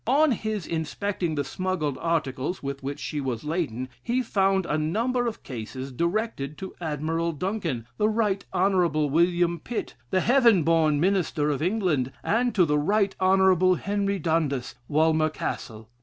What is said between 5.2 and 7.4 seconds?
of cases directed to Admiral